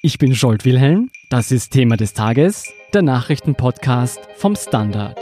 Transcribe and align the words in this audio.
Ich 0.00 0.18
bin 0.18 0.32
Scholt 0.32 0.64
Wilhelm, 0.64 1.10
das 1.28 1.50
ist 1.50 1.72
Thema 1.72 1.96
des 1.96 2.14
Tages, 2.14 2.72
der 2.94 3.02
Nachrichtenpodcast 3.02 4.20
vom 4.36 4.54
Standard. 4.54 5.18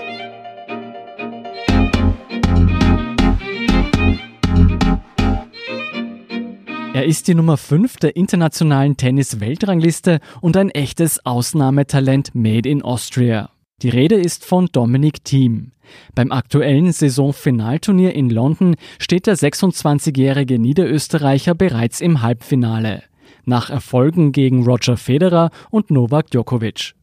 Er 6.92 7.06
ist 7.06 7.26
die 7.26 7.34
Nummer 7.34 7.56
5 7.56 7.96
der 7.96 8.16
internationalen 8.16 8.98
Tennis-Weltrangliste 8.98 10.20
und 10.42 10.58
ein 10.58 10.68
echtes 10.68 11.24
Ausnahmetalent 11.24 12.34
made 12.34 12.68
in 12.68 12.82
Austria. 12.82 13.48
Die 13.80 13.88
Rede 13.88 14.16
ist 14.16 14.44
von 14.44 14.66
Dominic 14.70 15.24
Thiem. 15.24 15.72
Beim 16.14 16.30
aktuellen 16.32 16.92
Saisonfinalturnier 16.92 18.14
in 18.14 18.28
London 18.28 18.76
steht 18.98 19.26
der 19.26 19.38
26-jährige 19.38 20.58
Niederösterreicher 20.58 21.54
bereits 21.54 22.02
im 22.02 22.20
Halbfinale. 22.20 23.04
Nach 23.44 23.70
Erfolgen 23.70 24.32
gegen 24.32 24.64
Roger 24.64 24.96
Federer 24.96 25.50
und 25.70 25.90
Novak 25.90 26.30
Djokovic. 26.30 26.94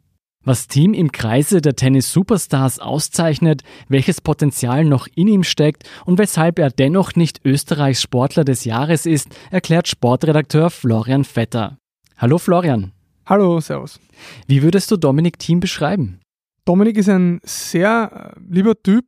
Was 0.46 0.68
Team 0.68 0.94
im 0.94 1.14
Kreise 1.14 1.62
der 1.62 1.76
Tennis-Superstars 1.76 2.80
auszeichnet, 2.80 3.62
welches 3.88 4.20
Potenzial 4.20 4.84
noch 4.84 5.08
in 5.16 5.30
ihm 5.30 5.44
steckt 5.44 5.90
und 6.06 6.18
weshalb 6.18 6.60
er 6.60 6.70
dennoch 6.70 7.16
nicht 7.16 7.40
Österreichs 7.46 8.02
Sportler 8.02 8.44
des 8.44 8.66
Jahres 8.66 9.06
ist, 9.06 9.30
erklärt 9.52 9.88
Sportredakteur 9.88 10.70
Florian 10.70 11.24
Vetter. 11.24 11.78
Hallo 12.18 12.40
Florian. 12.40 12.92
Hallo, 13.26 13.62
Servus. 13.62 14.02
Wie 14.48 14.64
würdest 14.64 14.92
du 14.92 14.98
Dominik 14.98 15.40
Thiem 15.40 15.62
beschreiben? 15.62 16.20
Dominik 16.66 16.98
ist 16.98 17.10
ein 17.10 17.40
sehr 17.44 18.36
äh, 18.36 18.40
lieber 18.54 18.76
Typ, 18.82 19.06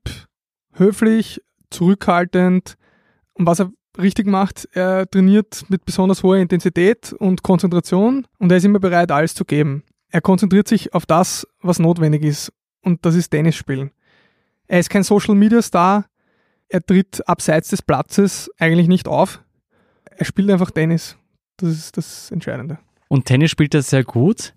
höflich, 0.74 1.42
zurückhaltend 1.70 2.76
und 3.34 3.46
was 3.46 3.60
er 3.60 3.72
richtig 3.98 4.28
macht, 4.28 4.68
er 4.74 5.10
trainiert 5.10 5.66
mit 5.70 5.86
besonders 5.86 6.24
hoher 6.24 6.38
Intensität 6.38 7.14
und 7.14 7.44
Konzentration 7.44 8.28
und 8.38 8.52
er 8.52 8.58
ist 8.58 8.66
immer 8.66 8.80
bereit, 8.80 9.12
alles 9.12 9.34
zu 9.34 9.46
geben. 9.46 9.84
Er 10.10 10.22
konzentriert 10.22 10.68
sich 10.68 10.94
auf 10.94 11.06
das, 11.06 11.48
was 11.62 11.80
notwendig 11.80 12.24
ist. 12.24 12.54
Und 12.82 13.06
das 13.06 13.16
ist 13.16 13.30
Tennis 13.30 13.56
spielen. 13.56 13.92
Er 14.68 14.80
ist 14.80 14.90
kein 14.90 15.04
Social 15.04 15.36
Media 15.36 15.62
Star. 15.62 16.06
Er 16.70 16.82
tritt 16.82 17.28
abseits 17.28 17.70
des 17.70 17.82
Platzes 17.82 18.50
eigentlich 18.58 18.88
nicht 18.88 19.08
auf. 19.08 19.44
Er 20.06 20.26
spielt 20.26 20.50
einfach 20.50 20.72
Tennis. 20.72 21.18
Das 21.58 21.70
ist 21.70 21.98
das 21.98 22.32
Entscheidende. 22.32 22.80
Und 23.08 23.26
Tennis 23.26 23.52
spielt 23.52 23.74
er 23.74 23.82
sehr 23.82 24.04
gut. 24.04 24.54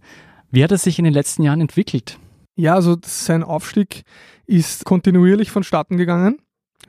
Wie 0.50 0.62
hat 0.62 0.70
er 0.70 0.78
sich 0.78 0.98
in 0.98 1.04
den 1.04 1.14
letzten 1.14 1.42
Jahren 1.42 1.60
entwickelt? 1.60 2.18
Ja, 2.54 2.74
also 2.74 2.96
sein 3.02 3.42
Aufstieg 3.42 4.02
ist 4.46 4.84
kontinuierlich 4.84 5.50
vonstatten 5.50 5.96
gegangen. 5.96 6.38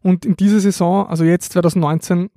Und 0.02 0.25
in 0.25 0.35
dieser 0.35 0.59
Saison, 0.59 1.07
also 1.07 1.23
jetzt 1.23 1.53
2019, 1.53 2.29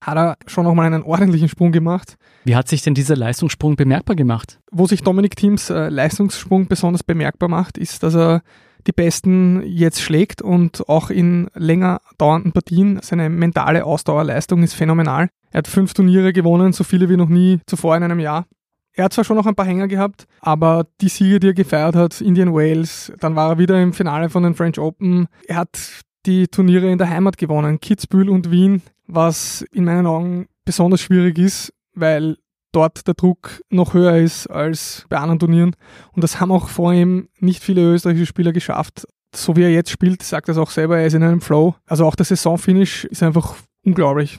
hat 0.00 0.16
er 0.16 0.36
schon 0.46 0.64
nochmal 0.64 0.86
einen 0.86 1.02
ordentlichen 1.02 1.48
Sprung 1.48 1.72
gemacht. 1.72 2.16
Wie 2.44 2.56
hat 2.56 2.68
sich 2.68 2.82
denn 2.82 2.94
dieser 2.94 3.16
Leistungssprung 3.16 3.76
bemerkbar 3.76 4.16
gemacht? 4.16 4.58
Wo 4.70 4.86
sich 4.86 5.02
Dominik 5.02 5.36
Thiems 5.36 5.70
äh, 5.70 5.88
Leistungssprung 5.88 6.66
besonders 6.68 7.02
bemerkbar 7.02 7.48
macht, 7.48 7.76
ist, 7.76 8.02
dass 8.02 8.14
er 8.14 8.42
die 8.86 8.92
Besten 8.92 9.62
jetzt 9.66 10.00
schlägt 10.00 10.40
und 10.40 10.88
auch 10.88 11.10
in 11.10 11.48
länger 11.54 12.00
dauernden 12.18 12.52
Partien. 12.52 12.98
Seine 13.02 13.28
mentale 13.28 13.84
Ausdauerleistung 13.84 14.62
ist 14.62 14.74
phänomenal. 14.74 15.28
Er 15.50 15.58
hat 15.58 15.68
fünf 15.68 15.92
Turniere 15.92 16.32
gewonnen, 16.32 16.72
so 16.72 16.84
viele 16.84 17.08
wie 17.08 17.16
noch 17.16 17.28
nie 17.28 17.60
zuvor 17.66 17.96
in 17.96 18.02
einem 18.02 18.20
Jahr. 18.20 18.46
Er 18.92 19.04
hat 19.04 19.12
zwar 19.12 19.24
schon 19.24 19.36
noch 19.36 19.46
ein 19.46 19.54
paar 19.54 19.66
Hänger 19.66 19.86
gehabt, 19.86 20.26
aber 20.40 20.86
die 21.00 21.08
Siege, 21.08 21.40
die 21.40 21.48
er 21.48 21.54
gefeiert 21.54 21.94
hat, 21.94 22.20
Indian 22.20 22.52
Wales, 22.52 23.12
dann 23.20 23.36
war 23.36 23.50
er 23.50 23.58
wieder 23.58 23.80
im 23.80 23.92
Finale 23.92 24.30
von 24.30 24.42
den 24.42 24.54
French 24.54 24.78
Open. 24.78 25.28
Er 25.46 25.56
hat 25.56 25.78
die 26.26 26.48
Turniere 26.48 26.90
in 26.90 26.98
der 26.98 27.08
Heimat 27.08 27.38
gewonnen, 27.38 27.80
Kitzbühel 27.80 28.28
und 28.28 28.50
Wien 28.50 28.82
was 29.14 29.62
in 29.72 29.84
meinen 29.84 30.06
Augen 30.06 30.46
besonders 30.64 31.00
schwierig 31.00 31.38
ist, 31.38 31.72
weil 31.94 32.36
dort 32.72 33.06
der 33.06 33.14
Druck 33.14 33.62
noch 33.70 33.94
höher 33.94 34.16
ist 34.16 34.46
als 34.46 35.06
bei 35.08 35.18
anderen 35.18 35.38
Turnieren. 35.38 35.76
Und 36.12 36.22
das 36.22 36.40
haben 36.40 36.52
auch 36.52 36.68
vor 36.68 36.92
ihm 36.92 37.28
nicht 37.38 37.62
viele 37.62 37.82
österreichische 37.82 38.26
Spieler 38.26 38.52
geschafft. 38.52 39.06
So 39.34 39.56
wie 39.56 39.62
er 39.62 39.70
jetzt 39.70 39.90
spielt, 39.90 40.22
sagt 40.22 40.48
er 40.48 40.52
es 40.52 40.58
auch 40.58 40.70
selber, 40.70 40.98
er 40.98 41.06
ist 41.06 41.14
in 41.14 41.22
einem 41.22 41.40
Flow. 41.40 41.74
Also 41.86 42.04
auch 42.06 42.16
der 42.16 42.26
Saisonfinish 42.26 43.04
ist 43.04 43.22
einfach 43.22 43.56
unglaublich. 43.84 44.38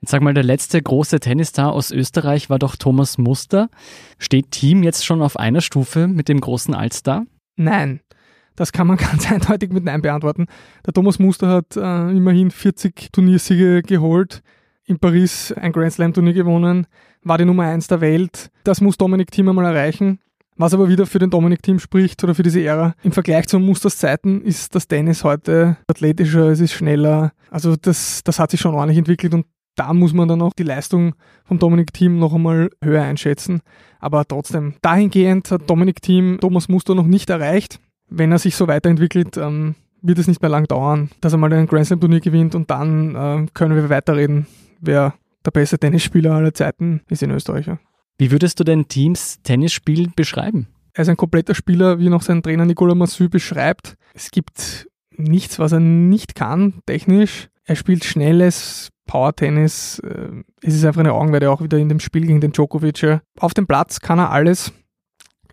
Jetzt 0.00 0.10
sag 0.10 0.22
mal, 0.22 0.34
der 0.34 0.44
letzte 0.44 0.82
große 0.82 1.20
Tennisstar 1.20 1.72
aus 1.72 1.90
Österreich 1.90 2.50
war 2.50 2.58
doch 2.58 2.76
Thomas 2.76 3.16
Muster. 3.16 3.70
Steht 4.18 4.50
Team 4.50 4.82
jetzt 4.82 5.04
schon 5.04 5.22
auf 5.22 5.38
einer 5.38 5.60
Stufe 5.60 6.08
mit 6.08 6.28
dem 6.28 6.40
großen 6.40 6.74
Altstar? 6.74 7.24
Nein. 7.56 8.00
Das 8.56 8.72
kann 8.72 8.86
man 8.86 8.96
ganz 8.98 9.30
eindeutig 9.30 9.72
mit 9.72 9.84
Nein 9.84 10.02
beantworten. 10.02 10.46
Der 10.86 10.92
Thomas 10.92 11.18
Muster 11.18 11.48
hat 11.48 11.76
äh, 11.76 12.10
immerhin 12.10 12.50
40 12.50 13.12
Turniersiege 13.12 13.82
geholt, 13.82 14.42
in 14.86 14.98
Paris 14.98 15.52
ein 15.52 15.72
Grand 15.72 15.92
Slam 15.92 16.12
Turnier 16.12 16.34
gewonnen, 16.34 16.86
war 17.22 17.38
die 17.38 17.44
Nummer 17.44 17.64
1 17.64 17.88
der 17.88 18.00
Welt. 18.00 18.50
Das 18.64 18.80
muss 18.80 18.98
Dominik 18.98 19.30
Thiem 19.30 19.48
einmal 19.48 19.64
erreichen. 19.64 20.20
Was 20.56 20.72
aber 20.72 20.88
wieder 20.88 21.06
für 21.06 21.18
den 21.18 21.30
Dominik 21.30 21.62
Thiem 21.62 21.80
spricht 21.80 22.22
oder 22.22 22.34
für 22.34 22.44
diese 22.44 22.62
Ära, 22.62 22.94
im 23.02 23.10
Vergleich 23.10 23.48
zu 23.48 23.58
Musters 23.58 23.98
Zeiten 23.98 24.40
ist 24.40 24.74
das 24.74 24.86
Tennis 24.86 25.24
heute 25.24 25.78
athletischer, 25.88 26.48
es 26.48 26.60
ist 26.60 26.74
schneller. 26.74 27.32
Also 27.50 27.74
das, 27.74 28.22
das 28.22 28.38
hat 28.38 28.52
sich 28.52 28.60
schon 28.60 28.74
ordentlich 28.74 28.98
entwickelt 28.98 29.34
und 29.34 29.46
da 29.74 29.92
muss 29.92 30.12
man 30.12 30.28
dann 30.28 30.42
auch 30.42 30.52
die 30.52 30.62
Leistung 30.62 31.16
vom 31.44 31.58
Dominik 31.58 31.92
Thiem 31.92 32.20
noch 32.20 32.32
einmal 32.32 32.70
höher 32.80 33.02
einschätzen. 33.02 33.62
Aber 33.98 34.24
trotzdem, 34.24 34.74
dahingehend 34.82 35.50
hat 35.50 35.68
Dominik 35.68 36.00
Thiem 36.00 36.38
Thomas 36.40 36.68
Muster 36.68 36.94
noch 36.94 37.06
nicht 37.06 37.30
erreicht 37.30 37.80
wenn 38.08 38.32
er 38.32 38.38
sich 38.38 38.56
so 38.56 38.68
weiterentwickelt, 38.68 39.36
ähm, 39.36 39.74
wird 40.02 40.18
es 40.18 40.28
nicht 40.28 40.42
mehr 40.42 40.50
lang 40.50 40.66
dauern, 40.66 41.10
dass 41.20 41.32
er 41.32 41.38
mal 41.38 41.52
ein 41.52 41.66
Grand 41.66 41.86
Slam 41.86 42.00
Turnier 42.00 42.20
gewinnt 42.20 42.54
und 42.54 42.70
dann 42.70 43.14
äh, 43.14 43.46
können 43.54 43.74
wir 43.74 43.88
weiterreden, 43.88 44.46
wer 44.80 45.14
der 45.44 45.50
beste 45.50 45.78
Tennisspieler 45.78 46.34
aller 46.34 46.54
Zeiten 46.54 47.00
ist 47.08 47.22
in 47.22 47.30
Österreich. 47.30 47.70
Wie 48.18 48.30
würdest 48.30 48.60
du 48.60 48.64
dein 48.64 48.86
Teams 48.86 49.42
Tennisspiel 49.42 50.10
beschreiben? 50.14 50.68
Er 50.92 51.02
ist 51.02 51.08
ein 51.08 51.16
kompletter 51.16 51.54
Spieler, 51.54 51.98
wie 51.98 52.08
noch 52.08 52.22
sein 52.22 52.42
Trainer 52.42 52.64
Nicolas 52.64 52.96
Massu 52.96 53.28
beschreibt. 53.28 53.96
Es 54.14 54.30
gibt 54.30 54.88
nichts, 55.16 55.58
was 55.58 55.72
er 55.72 55.80
nicht 55.80 56.34
kann, 56.34 56.74
technisch. 56.86 57.48
Er 57.64 57.76
spielt 57.76 58.04
schnelles 58.04 58.90
Power-Tennis. 59.06 60.00
Äh, 60.00 60.42
es 60.62 60.74
ist 60.74 60.84
einfach 60.84 61.00
eine 61.00 61.12
Augenweide 61.12 61.50
auch 61.50 61.62
wieder 61.62 61.78
in 61.78 61.88
dem 61.88 62.00
Spiel 62.00 62.26
gegen 62.26 62.40
den 62.40 62.52
Djokovic. 62.52 63.20
Auf 63.38 63.54
dem 63.54 63.66
Platz 63.66 64.00
kann 64.00 64.18
er 64.18 64.30
alles. 64.30 64.72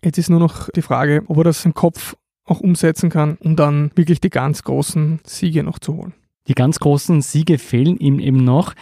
Jetzt 0.04 0.18
ist 0.18 0.30
nur 0.30 0.40
noch 0.40 0.68
die 0.70 0.82
Frage, 0.82 1.22
ob 1.26 1.38
er 1.38 1.44
das 1.44 1.64
im 1.64 1.74
Kopf 1.74 2.16
auch 2.44 2.60
umsetzen 2.60 3.10
kann, 3.10 3.36
um 3.40 3.56
dann 3.56 3.90
wirklich 3.94 4.20
die 4.20 4.30
ganz 4.30 4.62
großen 4.62 5.20
Siege 5.24 5.62
noch 5.62 5.78
zu 5.78 5.96
holen. 5.96 6.14
Die 6.48 6.54
ganz 6.54 6.80
großen 6.80 7.22
Siege 7.22 7.58
fehlen 7.58 7.96
ihm 7.98 8.18
eben 8.18 8.44
noch. 8.44 8.74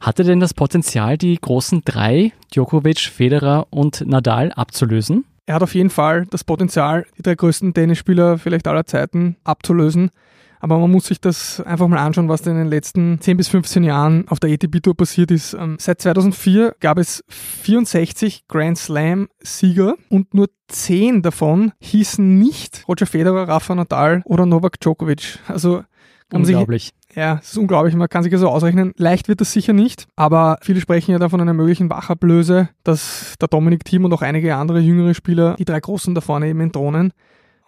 Hat 0.00 0.18
er 0.20 0.24
denn 0.24 0.38
das 0.38 0.54
Potenzial, 0.54 1.18
die 1.18 1.36
großen 1.36 1.82
drei, 1.84 2.32
Djokovic, 2.54 3.00
Federer 3.00 3.66
und 3.70 4.06
Nadal, 4.06 4.52
abzulösen? 4.52 5.24
Er 5.46 5.56
hat 5.56 5.62
auf 5.62 5.74
jeden 5.74 5.90
Fall 5.90 6.26
das 6.26 6.44
Potenzial, 6.44 7.06
die 7.16 7.22
drei 7.22 7.34
größten 7.34 7.74
Tennisspieler 7.74 8.38
vielleicht 8.38 8.68
aller 8.68 8.86
Zeiten 8.86 9.36
abzulösen. 9.44 10.10
Aber 10.60 10.78
man 10.78 10.90
muss 10.90 11.06
sich 11.06 11.20
das 11.20 11.60
einfach 11.60 11.88
mal 11.88 11.98
anschauen, 11.98 12.28
was 12.28 12.46
in 12.46 12.56
den 12.56 12.68
letzten 12.68 13.20
10 13.20 13.36
bis 13.36 13.48
15 13.48 13.84
Jahren 13.84 14.26
auf 14.28 14.40
der 14.40 14.52
ATP 14.52 14.80
Tour 14.82 14.96
passiert 14.96 15.30
ist. 15.30 15.54
Ähm, 15.54 15.76
seit 15.78 16.00
2004 16.00 16.76
gab 16.80 16.98
es 16.98 17.24
64 17.28 18.48
Grand 18.48 18.78
Slam 18.78 19.28
Sieger 19.40 19.94
und 20.08 20.34
nur 20.34 20.48
10 20.68 21.22
davon 21.22 21.72
hießen 21.80 22.38
nicht 22.38 22.84
Roger 22.88 23.06
Federer, 23.06 23.48
Rafa 23.48 23.74
Nadal 23.74 24.22
oder 24.24 24.46
Novak 24.46 24.80
Djokovic. 24.80 25.38
Also 25.46 25.82
Unglaublich. 26.32 26.92
Sich, 27.08 27.16
ja, 27.16 27.38
es 27.40 27.52
ist 27.52 27.58
unglaublich. 27.58 27.94
Man 27.94 28.08
kann 28.08 28.22
sich 28.22 28.32
also 28.32 28.48
ausrechnen. 28.48 28.92
Leicht 28.96 29.28
wird 29.28 29.40
das 29.40 29.52
sicher 29.52 29.72
nicht, 29.72 30.06
aber 30.14 30.58
viele 30.60 30.80
sprechen 30.80 31.12
ja 31.12 31.18
da 31.18 31.28
von 31.28 31.40
einer 31.40 31.54
möglichen 31.54 31.88
Wachablöse, 31.88 32.68
dass 32.84 33.34
der 33.40 33.48
Dominik 33.48 33.84
Thiem 33.84 34.04
und 34.04 34.12
auch 34.12 34.22
einige 34.22 34.54
andere 34.56 34.80
jüngere 34.80 35.14
Spieler 35.14 35.54
die 35.58 35.64
drei 35.64 35.80
Großen 35.80 36.14
da 36.14 36.20
vorne 36.20 36.48
eben 36.48 36.60
entthronen. 36.60 37.12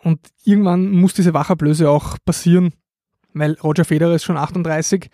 Und 0.02 0.20
irgendwann 0.44 0.90
muss 0.90 1.14
diese 1.14 1.34
Wachablöse 1.34 1.90
auch 1.90 2.16
passieren 2.24 2.72
weil 3.34 3.56
Roger 3.62 3.84
Federer 3.84 4.14
ist 4.14 4.24
schon 4.24 4.36
38. 4.36 5.10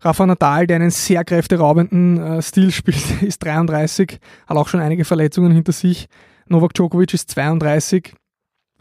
Rafa 0.00 0.26
Nadal, 0.26 0.66
der 0.66 0.76
einen 0.76 0.90
sehr 0.90 1.24
kräfteraubenden 1.24 2.18
äh, 2.18 2.42
Stil 2.42 2.72
spielt, 2.72 3.22
ist 3.22 3.44
33, 3.44 4.18
hat 4.46 4.56
auch 4.56 4.68
schon 4.68 4.80
einige 4.80 5.04
Verletzungen 5.04 5.52
hinter 5.52 5.72
sich. 5.72 6.08
Novak 6.48 6.74
Djokovic 6.74 7.14
ist 7.14 7.30
32. 7.30 8.12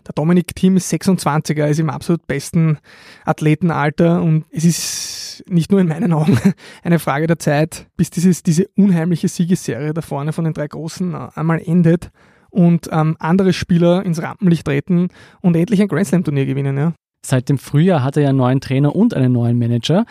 Der 0.07 0.13
Dominik 0.13 0.56
Thiem 0.56 0.77
ist 0.77 0.91
26er, 0.91 1.68
ist 1.68 1.80
im 1.80 1.91
absolut 1.91 2.25
besten 2.25 2.80
Athletenalter 3.24 4.21
und 4.21 4.45
es 4.51 4.65
ist 4.65 5.44
nicht 5.47 5.71
nur 5.71 5.80
in 5.80 5.88
meinen 5.88 6.12
Augen 6.12 6.39
eine 6.83 6.97
Frage 6.97 7.27
der 7.27 7.38
Zeit, 7.38 7.88
bis 7.97 8.09
dieses, 8.09 8.41
diese 8.41 8.68
unheimliche 8.75 9.27
Siegesserie 9.27 9.94
da 9.94 10.01
vorne 10.01 10.33
von 10.33 10.45
den 10.45 10.53
drei 10.53 10.68
Großen 10.68 11.13
äh, 11.13 11.27
einmal 11.35 11.62
endet 11.63 12.09
und 12.50 12.89
ähm, 12.91 13.15
andere 13.19 13.53
Spieler 13.53 14.03
ins 14.03 14.21
Rampenlicht 14.21 14.65
treten 14.65 15.09
und 15.41 15.56
endlich 15.56 15.81
ein 15.81 15.88
Grand 15.88 16.07
Slam 16.07 16.24
Turnier 16.24 16.45
gewinnen. 16.47 16.77
Ja. 16.77 16.94
Seit 17.23 17.50
dem 17.50 17.57
Frühjahr 17.57 18.03
hat 18.03 18.18
er 18.18 18.23
ja 18.23 18.29
einen 18.29 18.38
neuen 18.38 18.62
Trainer 18.62 18.95
und 18.95 19.13
einen 19.13 19.33
neuen 19.33 19.57
Manager. 19.57 20.06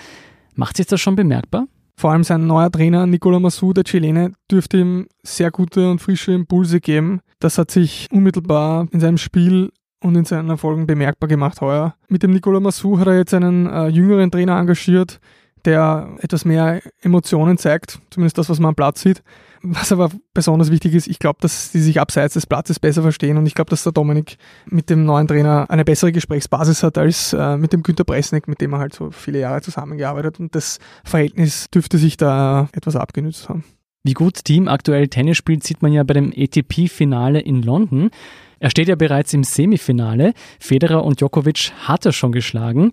Macht 0.54 0.76
sich 0.76 0.86
das 0.86 1.00
schon 1.00 1.16
bemerkbar? 1.16 1.66
Vor 1.96 2.12
allem 2.12 2.24
sein 2.24 2.46
neuer 2.46 2.70
Trainer 2.70 3.06
Nicola 3.06 3.40
Massou, 3.40 3.72
der 3.72 3.84
Chilene, 3.84 4.32
dürfte 4.50 4.78
ihm 4.78 5.06
sehr 5.22 5.50
gute 5.50 5.90
und 5.90 6.00
frische 6.00 6.32
Impulse 6.32 6.80
geben. 6.80 7.20
Das 7.40 7.58
hat 7.58 7.70
sich 7.70 8.06
unmittelbar 8.10 8.86
in 8.90 9.00
seinem 9.00 9.18
Spiel 9.18 9.70
und 10.02 10.16
in 10.16 10.24
seinen 10.24 10.48
Erfolgen 10.48 10.86
bemerkbar 10.86 11.28
gemacht 11.28 11.60
heuer. 11.60 11.94
Mit 12.08 12.22
dem 12.22 12.30
Nicola 12.30 12.58
Massou 12.58 12.98
hat 12.98 13.06
er 13.06 13.18
jetzt 13.18 13.34
einen 13.34 13.66
äh, 13.66 13.88
jüngeren 13.88 14.30
Trainer 14.30 14.58
engagiert, 14.58 15.20
der 15.64 16.08
etwas 16.20 16.44
mehr 16.44 16.80
Emotionen 17.00 17.58
zeigt, 17.58 18.00
zumindest 18.10 18.38
das, 18.38 18.48
was 18.48 18.58
man 18.60 18.70
am 18.70 18.74
Platz 18.74 19.02
sieht. 19.02 19.22
Was 19.62 19.92
aber 19.92 20.10
besonders 20.32 20.70
wichtig 20.70 20.94
ist, 20.94 21.06
ich 21.06 21.18
glaube, 21.18 21.38
dass 21.42 21.70
sie 21.70 21.82
sich 21.82 22.00
abseits 22.00 22.32
des 22.32 22.46
Platzes 22.46 22.80
besser 22.80 23.02
verstehen 23.02 23.36
und 23.36 23.44
ich 23.44 23.54
glaube, 23.54 23.68
dass 23.68 23.82
der 23.82 23.92
Dominik 23.92 24.38
mit 24.64 24.88
dem 24.88 25.04
neuen 25.04 25.28
Trainer 25.28 25.66
eine 25.68 25.84
bessere 25.84 26.12
Gesprächsbasis 26.12 26.82
hat 26.82 26.96
als 26.96 27.34
äh, 27.34 27.58
mit 27.58 27.74
dem 27.74 27.82
Günter 27.82 28.04
Bresnik, 28.04 28.48
mit 28.48 28.62
dem 28.62 28.72
er 28.72 28.78
halt 28.78 28.94
so 28.94 29.10
viele 29.10 29.40
Jahre 29.40 29.60
zusammengearbeitet 29.60 30.40
und 30.40 30.54
das 30.54 30.78
Verhältnis 31.04 31.68
dürfte 31.68 31.98
sich 31.98 32.16
da 32.16 32.70
etwas 32.72 32.96
abgenützt 32.96 33.50
haben. 33.50 33.64
Wie 34.02 34.14
gut 34.14 34.44
Team 34.44 34.66
aktuell 34.66 35.08
Tennis 35.08 35.36
spielt, 35.36 35.62
sieht 35.62 35.82
man 35.82 35.92
ja 35.92 36.04
bei 36.04 36.14
dem 36.14 36.32
ATP-Finale 36.34 37.40
in 37.40 37.62
London. 37.62 38.10
Er 38.58 38.70
steht 38.70 38.88
ja 38.88 38.94
bereits 38.94 39.34
im 39.34 39.44
Semifinale. 39.44 40.32
Federer 40.58 41.04
und 41.04 41.20
Djokovic 41.20 41.72
hat 41.80 42.06
er 42.06 42.12
schon 42.12 42.32
geschlagen. 42.32 42.92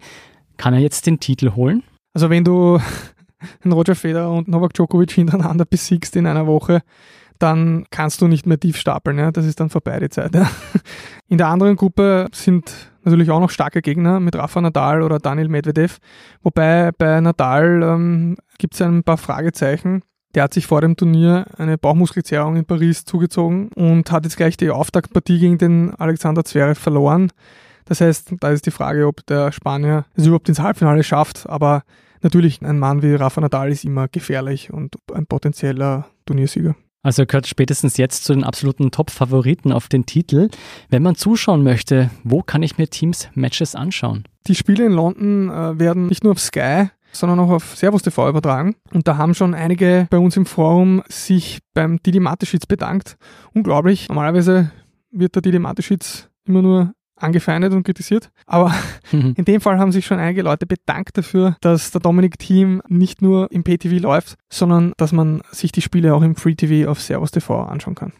Kann 0.57 0.73
er 0.73 0.81
jetzt 0.81 1.05
den 1.05 1.21
Titel 1.21 1.55
holen? 1.55 1.83
Also 2.17 2.31
wenn 2.31 2.43
du 2.43 2.79
Roger 3.63 3.93
Federer 3.93 4.31
und 4.31 4.47
Novak 4.47 4.73
Djokovic 4.73 5.11
hintereinander 5.11 5.65
besiegst 5.65 6.15
in 6.15 6.25
einer 6.25 6.47
Woche, 6.47 6.81
dann 7.37 7.85
kannst 7.91 8.21
du 8.21 8.27
nicht 8.27 8.47
mehr 8.47 8.59
tief 8.59 8.75
stapeln. 8.75 9.19
Ja? 9.19 9.31
Das 9.31 9.45
ist 9.45 9.59
dann 9.59 9.69
vorbei 9.69 9.99
die 9.99 10.09
Zeit. 10.09 10.33
Ja? 10.33 10.49
In 11.27 11.37
der 11.37 11.49
anderen 11.49 11.75
Gruppe 11.75 12.25
sind 12.33 12.73
natürlich 13.03 13.29
auch 13.29 13.39
noch 13.39 13.51
starke 13.51 13.83
Gegner 13.83 14.19
mit 14.19 14.35
Rafa 14.35 14.59
Nadal 14.59 15.03
oder 15.03 15.19
Daniel 15.19 15.47
Medvedev. 15.47 15.99
Wobei 16.41 16.89
bei 16.97 17.21
Nadal 17.21 17.83
ähm, 17.83 18.37
gibt 18.57 18.73
es 18.73 18.81
ein 18.81 19.03
paar 19.03 19.17
Fragezeichen. 19.17 20.01
Der 20.33 20.41
hat 20.41 20.55
sich 20.55 20.65
vor 20.65 20.81
dem 20.81 20.95
Turnier 20.95 21.45
eine 21.55 21.77
Bauchmuskelzerrung 21.77 22.55
in 22.55 22.65
Paris 22.65 23.05
zugezogen 23.05 23.69
und 23.75 24.11
hat 24.11 24.23
jetzt 24.23 24.37
gleich 24.37 24.57
die 24.57 24.71
Auftaktpartie 24.71 25.37
gegen 25.37 25.59
den 25.59 25.93
Alexander 25.93 26.43
Zverev 26.43 26.79
verloren. 26.81 27.31
Das 27.85 28.01
heißt, 28.01 28.33
da 28.39 28.49
ist 28.49 28.65
die 28.65 28.71
Frage, 28.71 29.05
ob 29.05 29.23
der 29.27 29.51
Spanier 29.51 30.05
es 30.15 30.25
überhaupt 30.25 30.49
ins 30.49 30.59
Halbfinale 30.59 31.03
schafft. 31.03 31.47
Aber 31.47 31.83
natürlich, 32.21 32.61
ein 32.61 32.79
Mann 32.79 33.01
wie 33.01 33.13
Rafa 33.13 33.41
Nadal 33.41 33.71
ist 33.71 33.85
immer 33.85 34.07
gefährlich 34.07 34.71
und 34.71 34.95
ein 35.13 35.25
potenzieller 35.25 36.07
Turniersieger. 36.25 36.75
Also 37.03 37.21
er 37.21 37.25
gehört 37.25 37.47
spätestens 37.47 37.97
jetzt 37.97 38.25
zu 38.25 38.33
den 38.33 38.43
absoluten 38.43 38.91
Top-Favoriten 38.91 39.71
auf 39.71 39.87
den 39.87 40.05
Titel. 40.05 40.49
Wenn 40.89 41.03
man 41.03 41.15
zuschauen 41.15 41.63
möchte, 41.63 42.09
wo 42.23 42.41
kann 42.41 42.63
ich 42.63 42.77
mir 42.77 42.89
Teams 42.89 43.29
Matches 43.33 43.75
anschauen? 43.75 44.25
Die 44.47 44.55
Spiele 44.55 44.85
in 44.85 44.91
London 44.91 45.49
äh, 45.49 45.79
werden 45.79 46.07
nicht 46.07 46.23
nur 46.23 46.33
auf 46.33 46.39
Sky, 46.39 46.89
sondern 47.11 47.39
auch 47.39 47.49
auf 47.49 47.77
Servus 47.77 48.01
TV 48.01 48.27
übertragen. 48.27 48.75
Und 48.91 49.07
da 49.07 49.17
haben 49.17 49.33
schon 49.33 49.53
einige 49.53 50.07
bei 50.09 50.17
uns 50.17 50.35
im 50.37 50.45
Forum 50.45 51.03
sich 51.07 51.59
beim 51.73 52.01
Didi 52.03 52.19
Mateschitz 52.19 52.65
bedankt. 52.65 53.17
Unglaublich. 53.53 54.09
Normalerweise 54.09 54.71
wird 55.11 55.35
der 55.35 55.41
Didi 55.41 55.59
Mateschitz 55.59 56.29
immer 56.45 56.61
nur 56.61 56.93
angefeindet 57.17 57.73
und 57.73 57.83
kritisiert. 57.83 58.29
Aber 58.45 58.73
mhm. 59.11 59.33
in 59.35 59.45
dem 59.45 59.61
Fall 59.61 59.79
haben 59.79 59.91
sich 59.91 60.05
schon 60.05 60.19
einige 60.19 60.41
Leute 60.41 60.65
bedankt 60.65 61.17
dafür, 61.17 61.57
dass 61.61 61.91
der 61.91 62.01
Dominik 62.01 62.39
Team 62.39 62.81
nicht 62.87 63.21
nur 63.21 63.51
im 63.51 63.63
PTV 63.63 64.01
läuft, 64.01 64.35
sondern 64.51 64.93
dass 64.97 65.11
man 65.11 65.41
sich 65.51 65.71
die 65.71 65.81
Spiele 65.81 66.13
auch 66.13 66.21
im 66.21 66.35
Free 66.35 66.55
TV 66.55 66.89
auf 66.89 67.01
Servus 67.01 67.31
TV 67.31 67.63
anschauen 67.63 67.95
kann. 67.95 68.13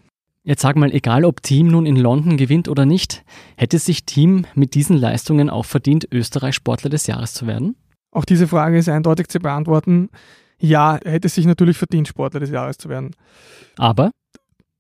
Jetzt 0.43 0.61
sag 0.61 0.77
mal, 0.77 0.93
egal 0.93 1.25
ob 1.25 1.43
Team 1.43 1.67
nun 1.67 1.85
in 1.85 1.97
London 1.97 2.37
gewinnt 2.37 2.69
oder 2.69 2.85
nicht, 2.85 3.25
hätte 3.57 3.79
sich 3.79 4.05
Team 4.05 4.45
mit 4.55 4.75
diesen 4.75 4.95
Leistungen 4.95 5.49
auch 5.49 5.65
verdient, 5.65 6.07
Österreich 6.09 6.55
Sportler 6.55 6.89
des 6.89 7.05
Jahres 7.05 7.33
zu 7.33 7.47
werden? 7.47 7.75
Auch 8.11 8.23
diese 8.23 8.47
Frage 8.47 8.77
ist 8.77 8.87
eindeutig 8.87 9.27
zu 9.27 9.39
beantworten. 9.39 10.09
Ja, 10.57 10.95
er 10.95 11.11
hätte 11.11 11.27
sich 11.27 11.45
natürlich 11.45 11.77
verdient, 11.77 12.07
Sportler 12.07 12.39
des 12.39 12.49
Jahres 12.49 12.77
zu 12.77 12.87
werden. 12.87 13.11
Aber? 13.77 14.11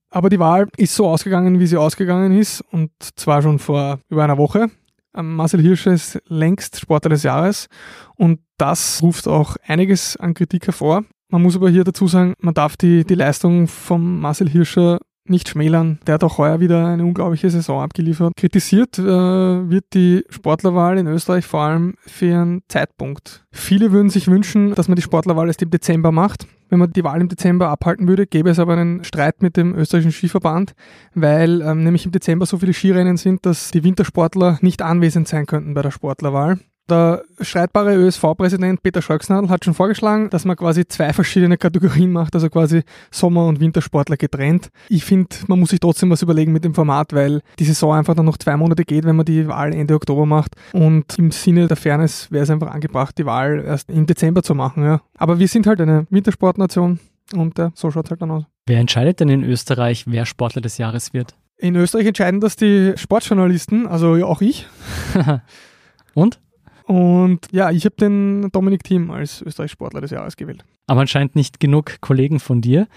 Aber 0.09 0.29
die 0.29 0.39
Wahl 0.39 0.67
ist 0.77 0.95
so 0.95 1.07
ausgegangen, 1.07 1.59
wie 1.59 1.67
sie 1.67 1.77
ausgegangen 1.77 2.37
ist, 2.37 2.61
und 2.71 2.91
zwar 3.15 3.41
schon 3.41 3.59
vor 3.59 3.99
über 4.09 4.23
einer 4.23 4.37
Woche. 4.37 4.69
Ähm, 5.15 5.35
Marcel 5.35 5.61
Hirscher 5.61 5.91
ist 5.91 6.19
längst 6.27 6.79
Sportler 6.79 7.09
des 7.09 7.23
Jahres 7.23 7.67
und 8.15 8.39
das 8.57 9.01
ruft 9.01 9.27
auch 9.27 9.57
einiges 9.65 10.15
an 10.17 10.33
Kritik 10.33 10.67
hervor. 10.67 11.03
Man 11.29 11.41
muss 11.41 11.55
aber 11.55 11.69
hier 11.69 11.83
dazu 11.83 12.07
sagen, 12.07 12.33
man 12.39 12.53
darf 12.53 12.77
die, 12.77 13.03
die 13.03 13.15
Leistung 13.15 13.67
von 13.67 14.19
Marcel 14.19 14.49
Hirscher 14.49 14.99
nicht 15.29 15.49
schmälern. 15.49 15.99
Der 16.07 16.15
hat 16.15 16.23
auch 16.23 16.37
heuer 16.37 16.59
wieder 16.59 16.87
eine 16.87 17.05
unglaubliche 17.05 17.49
Saison 17.49 17.81
abgeliefert. 17.81 18.33
Kritisiert 18.35 18.97
äh, 18.99 19.03
wird 19.03 19.85
die 19.93 20.23
Sportlerwahl 20.29 20.97
in 20.97 21.07
Österreich 21.07 21.45
vor 21.45 21.61
allem 21.61 21.95
für 22.05 22.25
ihren 22.27 22.61
Zeitpunkt. 22.67 23.45
Viele 23.51 23.91
würden 23.91 24.09
sich 24.09 24.27
wünschen, 24.27 24.73
dass 24.75 24.87
man 24.87 24.95
die 24.95 25.01
Sportlerwahl 25.01 25.47
erst 25.47 25.61
im 25.61 25.69
Dezember 25.69 26.11
macht. 26.11 26.47
Wenn 26.69 26.79
man 26.79 26.91
die 26.91 27.03
Wahl 27.03 27.21
im 27.21 27.29
Dezember 27.29 27.69
abhalten 27.69 28.07
würde, 28.07 28.27
gäbe 28.27 28.49
es 28.49 28.59
aber 28.59 28.73
einen 28.73 29.03
Streit 29.03 29.41
mit 29.41 29.55
dem 29.55 29.73
österreichischen 29.75 30.11
Skiverband, 30.11 30.73
weil 31.13 31.61
ähm, 31.61 31.83
nämlich 31.83 32.05
im 32.05 32.11
Dezember 32.11 32.45
so 32.45 32.57
viele 32.57 32.73
Skirennen 32.73 33.17
sind, 33.17 33.45
dass 33.45 33.71
die 33.71 33.83
Wintersportler 33.83 34.59
nicht 34.61 34.81
anwesend 34.81 35.27
sein 35.27 35.45
könnten 35.45 35.73
bei 35.73 35.81
der 35.81 35.91
Sportlerwahl. 35.91 36.59
Der 36.89 37.23
streitbare 37.41 37.95
ÖSV-Präsident 37.95 38.81
Peter 38.81 39.01
Scholznadel 39.01 39.49
hat 39.49 39.65
schon 39.65 39.73
vorgeschlagen, 39.73 40.29
dass 40.29 40.45
man 40.45 40.55
quasi 40.55 40.87
zwei 40.87 41.11
verschiedene 41.11 41.57
Kategorien 41.57 42.11
macht, 42.11 42.33
also 42.33 42.49
quasi 42.49 42.83
Sommer- 43.11 43.45
und 43.45 43.59
Wintersportler 43.59 44.15
getrennt. 44.15 44.69
Ich 44.87 45.03
finde, 45.03 45.35
man 45.47 45.59
muss 45.59 45.71
sich 45.71 45.79
trotzdem 45.79 46.09
was 46.09 46.21
überlegen 46.21 46.53
mit 46.53 46.63
dem 46.63 46.73
Format, 46.73 47.13
weil 47.13 47.41
die 47.59 47.65
Saison 47.65 47.93
einfach 47.93 48.15
dann 48.15 48.25
noch 48.25 48.37
zwei 48.37 48.55
Monate 48.55 48.85
geht, 48.85 49.03
wenn 49.03 49.17
man 49.17 49.25
die 49.25 49.47
Wahl 49.47 49.73
Ende 49.73 49.95
Oktober 49.95 50.25
macht. 50.25 50.55
Und 50.71 51.17
im 51.17 51.31
Sinne 51.31 51.67
der 51.67 51.77
Fairness 51.77 52.31
wäre 52.31 52.43
es 52.43 52.49
einfach 52.49 52.71
angebracht, 52.71 53.17
die 53.17 53.25
Wahl 53.25 53.63
erst 53.65 53.89
im 53.89 54.05
Dezember 54.05 54.41
zu 54.43 54.55
machen. 54.55 54.83
Ja. 54.83 55.01
Aber 55.17 55.39
wir 55.39 55.47
sind 55.47 55.67
halt 55.67 55.81
eine 55.81 56.07
Wintersportnation 56.09 56.99
und 57.35 57.59
äh, 57.59 57.69
so 57.73 57.91
schaut 57.91 58.05
es 58.05 58.11
halt 58.11 58.21
dann 58.21 58.31
aus. 58.31 58.43
Wer 58.65 58.79
entscheidet 58.79 59.19
denn 59.19 59.29
in 59.29 59.43
Österreich, 59.43 60.05
wer 60.07 60.25
Sportler 60.25 60.61
des 60.61 60.77
Jahres 60.77 61.13
wird? 61.13 61.35
In 61.57 61.75
Österreich 61.75 62.05
entscheiden 62.05 62.39
das 62.39 62.55
die 62.55 62.93
Sportjournalisten, 62.95 63.87
also 63.87 64.13
auch 64.25 64.41
ich. 64.41 64.67
und? 66.13 66.39
Und 66.87 67.47
ja, 67.51 67.69
ich 67.69 67.83
habe 67.83 67.95
den 67.97 68.49
Dominik 68.51 68.83
Thiem 68.83 69.11
als 69.11 69.41
Österreich 69.41 69.71
Sportler 69.71 69.99
des 69.99 70.11
Jahres 70.11 70.37
gewählt. 70.37 70.63
Aber 70.87 71.01
anscheinend 71.01 71.35
nicht 71.35 71.59
genug 71.59 71.99
Kollegen 71.99 72.39
von 72.39 72.61
dir. 72.61 72.87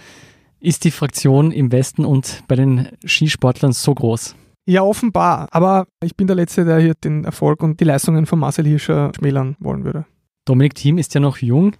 Ist 0.60 0.84
die 0.84 0.92
Fraktion 0.92 1.50
im 1.50 1.72
Westen 1.72 2.04
und 2.04 2.44
bei 2.46 2.54
den 2.54 2.88
Skisportlern 3.04 3.72
so 3.72 3.92
groß? 3.94 4.36
Ja, 4.66 4.82
offenbar. 4.82 5.48
Aber 5.50 5.88
ich 6.04 6.14
bin 6.16 6.28
der 6.28 6.36
Letzte, 6.36 6.64
der 6.64 6.78
hier 6.78 6.94
den 6.94 7.24
Erfolg 7.24 7.62
und 7.64 7.80
die 7.80 7.84
Leistungen 7.84 8.26
von 8.26 8.38
Marcel 8.38 8.66
Hirscher 8.66 9.10
schmälern 9.16 9.56
wollen 9.58 9.84
würde. 9.84 10.04
Dominik 10.44 10.76
Thiem 10.76 10.98
ist 10.98 11.12
ja 11.14 11.20
noch 11.20 11.38
jung. 11.38 11.72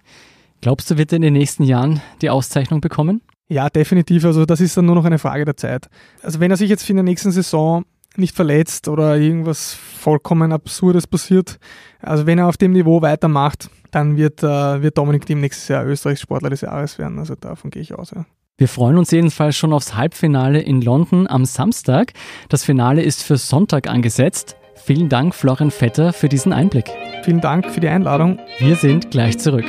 Glaubst 0.59 0.91
du, 0.91 0.97
wird 0.97 1.13
er 1.13 1.17
in 1.17 1.21
den 1.21 1.33
nächsten 1.33 1.63
Jahren 1.63 2.01
die 2.21 2.29
Auszeichnung 2.29 2.81
bekommen? 2.81 3.21
Ja, 3.47 3.69
definitiv. 3.69 4.25
Also 4.25 4.45
das 4.45 4.59
ist 4.59 4.75
dann 4.75 4.85
nur 4.85 4.95
noch 4.95 5.05
eine 5.05 5.19
Frage 5.19 5.45
der 5.45 5.55
Zeit. 5.55 5.87
Also 6.21 6.41
wenn 6.41 6.51
er 6.51 6.57
sich 6.57 6.69
jetzt 6.69 6.89
in 6.89 6.97
der 6.97 7.03
nächsten 7.03 7.31
Saison 7.31 7.85
nicht 8.17 8.35
verletzt 8.35 8.87
oder 8.87 9.17
irgendwas 9.17 9.73
vollkommen 9.73 10.51
Absurdes 10.51 11.07
passiert. 11.07 11.59
Also 12.01 12.25
wenn 12.25 12.39
er 12.39 12.47
auf 12.47 12.57
dem 12.57 12.73
Niveau 12.73 13.01
weitermacht, 13.01 13.69
dann 13.91 14.17
wird, 14.17 14.43
äh, 14.43 14.81
wird 14.81 14.97
Dominik 14.97 15.25
Thiem 15.25 15.41
nächstes 15.41 15.67
Jahr 15.67 15.85
Österreichs 15.85 16.21
Sportler 16.21 16.49
des 16.49 16.61
Jahres 16.61 16.97
werden. 16.97 17.19
Also 17.19 17.35
davon 17.35 17.71
gehe 17.71 17.81
ich 17.81 17.93
aus. 17.93 18.11
Ja. 18.11 18.25
Wir 18.57 18.67
freuen 18.67 18.97
uns 18.97 19.11
jedenfalls 19.11 19.57
schon 19.57 19.73
aufs 19.73 19.95
Halbfinale 19.95 20.61
in 20.61 20.81
London 20.81 21.27
am 21.27 21.45
Samstag. 21.45 22.13
Das 22.49 22.63
Finale 22.63 23.01
ist 23.01 23.23
für 23.23 23.37
Sonntag 23.37 23.87
angesetzt. 23.87 24.55
Vielen 24.75 25.09
Dank, 25.09 25.35
Florian 25.35 25.71
Vetter, 25.71 26.13
für 26.13 26.29
diesen 26.29 26.53
Einblick. 26.53 26.89
Vielen 27.23 27.41
Dank 27.41 27.69
für 27.69 27.79
die 27.79 27.87
Einladung. 27.87 28.39
Wir 28.59 28.75
sind 28.75 29.11
gleich 29.11 29.37
zurück. 29.37 29.65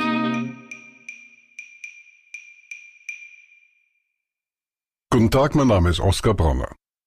Guten 5.11 5.29
Tag, 5.29 5.53
mein 5.53 5.67
Name 5.67 5.91
ist 5.91 5.99
Oskar 5.99 6.33
Bronner. 6.33 6.69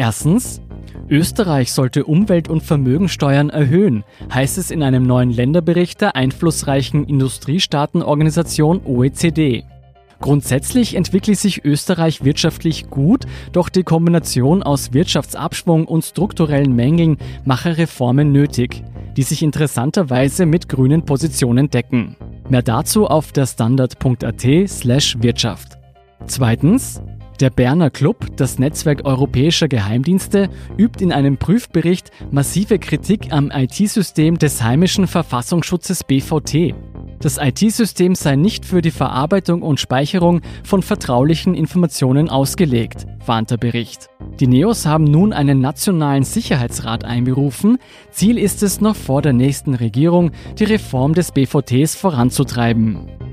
Erstens, 0.00 0.62
Österreich 1.10 1.72
sollte 1.72 2.06
Umwelt- 2.06 2.48
und 2.48 2.62
Vermögensteuern 2.62 3.50
erhöhen, 3.50 4.02
heißt 4.32 4.56
es 4.56 4.70
in 4.70 4.82
einem 4.82 5.02
neuen 5.02 5.28
Länderbericht 5.28 6.00
der 6.00 6.16
einflussreichen 6.16 7.04
Industriestaatenorganisation 7.04 8.80
OECD. 8.86 9.64
Grundsätzlich 10.18 10.94
entwickelt 10.94 11.36
sich 11.36 11.66
Österreich 11.66 12.24
wirtschaftlich 12.24 12.88
gut, 12.88 13.26
doch 13.52 13.68
die 13.68 13.82
Kombination 13.82 14.62
aus 14.62 14.94
Wirtschaftsabschwung 14.94 15.84
und 15.84 16.02
strukturellen 16.02 16.74
Mängeln 16.74 17.18
mache 17.44 17.76
Reformen 17.76 18.32
nötig, 18.32 18.82
die 19.18 19.22
sich 19.22 19.42
interessanterweise 19.42 20.46
mit 20.46 20.70
grünen 20.70 21.04
Positionen 21.04 21.68
decken. 21.68 22.16
Mehr 22.48 22.62
dazu 22.62 23.06
auf 23.06 23.32
der 23.32 23.44
Standard.at 23.44 24.46
slash 24.66 25.18
Wirtschaft. 25.20 25.76
Zweitens, 26.24 27.02
der 27.40 27.50
Berner 27.50 27.90
Club, 27.90 28.36
das 28.36 28.58
Netzwerk 28.58 29.06
europäischer 29.06 29.68
Geheimdienste, 29.68 30.50
übt 30.76 31.02
in 31.02 31.12
einem 31.12 31.38
Prüfbericht 31.38 32.10
massive 32.30 32.78
Kritik 32.78 33.32
am 33.32 33.50
IT-System 33.50 34.38
des 34.38 34.62
heimischen 34.62 35.06
Verfassungsschutzes 35.06 36.04
BVT. 36.04 36.74
Das 37.20 37.38
IT-System 37.38 38.14
sei 38.14 38.36
nicht 38.36 38.64
für 38.64 38.80
die 38.80 38.90
Verarbeitung 38.90 39.62
und 39.62 39.78
Speicherung 39.78 40.40
von 40.64 40.82
vertraulichen 40.82 41.54
Informationen 41.54 42.30
ausgelegt, 42.30 43.06
warnt 43.26 43.50
der 43.50 43.58
Bericht. 43.58 44.08
Die 44.38 44.46
NEOS 44.46 44.86
haben 44.86 45.04
nun 45.04 45.34
einen 45.34 45.60
nationalen 45.60 46.24
Sicherheitsrat 46.24 47.04
einberufen. 47.04 47.78
Ziel 48.10 48.38
ist 48.38 48.62
es, 48.62 48.80
noch 48.80 48.96
vor 48.96 49.20
der 49.20 49.34
nächsten 49.34 49.74
Regierung 49.74 50.30
die 50.58 50.64
Reform 50.64 51.12
des 51.12 51.32
BVTs 51.32 51.94
voranzutreiben. 51.94 53.29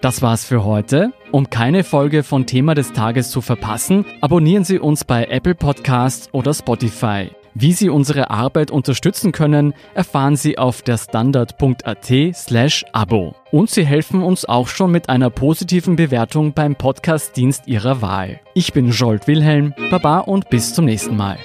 Das 0.00 0.22
war's 0.22 0.44
für 0.44 0.64
heute. 0.64 1.12
Um 1.32 1.50
keine 1.50 1.82
Folge 1.82 2.22
von 2.22 2.46
Thema 2.46 2.74
des 2.74 2.92
Tages 2.92 3.30
zu 3.30 3.40
verpassen, 3.40 4.04
abonnieren 4.20 4.64
Sie 4.64 4.78
uns 4.78 5.04
bei 5.04 5.24
Apple 5.24 5.56
Podcasts 5.56 6.28
oder 6.32 6.54
Spotify. 6.54 7.30
Wie 7.54 7.72
Sie 7.72 7.90
unsere 7.90 8.30
Arbeit 8.30 8.70
unterstützen 8.70 9.32
können, 9.32 9.74
erfahren 9.94 10.36
Sie 10.36 10.58
auf 10.58 10.82
der 10.82 10.98
Standard.at 10.98 12.12
slash 12.32 12.84
Abo. 12.92 13.34
Und 13.50 13.70
Sie 13.70 13.84
helfen 13.84 14.22
uns 14.22 14.44
auch 14.44 14.68
schon 14.68 14.92
mit 14.92 15.08
einer 15.08 15.30
positiven 15.30 15.96
Bewertung 15.96 16.52
beim 16.52 16.76
Podcast-Dienst 16.76 17.66
Ihrer 17.66 18.00
Wahl. 18.00 18.38
Ich 18.54 18.72
bin 18.72 18.90
Jolt 18.90 19.26
Wilhelm, 19.26 19.74
Baba 19.90 20.20
und 20.20 20.48
bis 20.50 20.72
zum 20.74 20.84
nächsten 20.84 21.16
Mal. 21.16 21.38